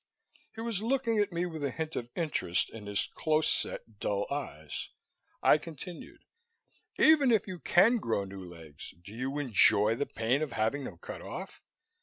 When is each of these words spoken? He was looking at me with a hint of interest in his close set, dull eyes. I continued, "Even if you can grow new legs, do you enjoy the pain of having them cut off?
He 0.55 0.61
was 0.61 0.81
looking 0.81 1.19
at 1.19 1.31
me 1.31 1.45
with 1.45 1.63
a 1.63 1.69
hint 1.69 1.95
of 1.95 2.09
interest 2.15 2.71
in 2.71 2.87
his 2.87 3.07
close 3.13 3.47
set, 3.47 3.99
dull 3.99 4.25
eyes. 4.31 4.89
I 5.43 5.59
continued, 5.59 6.25
"Even 6.97 7.31
if 7.31 7.45
you 7.45 7.59
can 7.59 7.97
grow 7.97 8.23
new 8.25 8.43
legs, 8.43 8.95
do 8.99 9.13
you 9.13 9.37
enjoy 9.37 9.93
the 9.93 10.07
pain 10.07 10.41
of 10.41 10.53
having 10.53 10.85
them 10.85 10.97
cut 10.97 11.21
off? 11.21 11.61